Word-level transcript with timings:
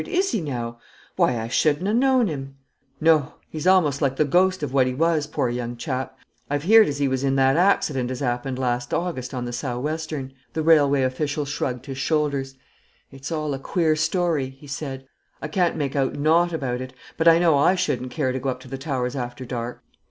is 0.07 0.31
he 0.31 0.41
now? 0.41 0.79
Why, 1.15 1.37
I 1.39 1.47
shouldn't 1.47 1.87
ha' 1.87 1.93
known 1.95 2.25
him." 2.27 2.55
"No; 2.99 3.35
he's 3.51 3.67
a'most 3.67 4.01
like 4.01 4.15
the 4.15 4.25
ghost 4.25 4.63
of 4.63 4.73
what 4.73 4.87
he 4.87 4.95
was, 4.95 5.27
poor 5.27 5.47
young 5.47 5.77
chap. 5.77 6.17
I've 6.49 6.63
heerd 6.63 6.87
as 6.87 6.97
he 6.97 7.07
was 7.07 7.23
in 7.23 7.35
that 7.35 7.55
accident 7.55 8.09
as 8.09 8.19
happened 8.19 8.57
last 8.57 8.95
August 8.95 9.31
on 9.31 9.45
the 9.45 9.53
Sou' 9.53 9.79
Western." 9.79 10.33
The 10.53 10.63
railway 10.63 11.03
official 11.03 11.45
shrugged 11.45 11.85
his 11.85 11.99
shoulders. 11.99 12.55
"It's 13.11 13.31
all 13.31 13.53
a 13.53 13.59
queer 13.59 13.95
story," 13.95 14.49
he 14.49 14.65
said. 14.65 15.05
"I 15.39 15.47
can't 15.47 15.75
make 15.75 15.95
out 15.95 16.13
naught 16.15 16.51
about 16.51 16.81
it; 16.81 16.93
but 17.15 17.27
I 17.27 17.37
know 17.37 17.55
I 17.59 17.75
shouldn't 17.75 18.09
care 18.09 18.31
to 18.31 18.39
go 18.39 18.49
up 18.49 18.59
to 18.61 18.67
the 18.67 18.79
Towers 18.79 19.15
after 19.15 19.45
dark." 19.45 19.83